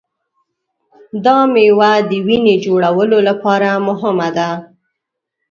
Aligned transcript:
دا 1.25 1.37
مېوه 1.53 1.91
د 2.09 2.11
وینې 2.25 2.55
جوړولو 2.65 3.17
لپاره 3.29 3.69
مهمه 3.87 4.29
ده. 4.37 4.49